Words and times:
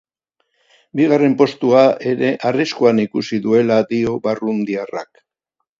Bigarren 0.99 1.35
postua 1.41 1.83
ere 2.13 2.31
arriskuan 2.53 3.03
ikusi 3.05 3.43
duela 3.45 3.81
dio 3.95 4.21
barrundiarrak. 4.27 5.27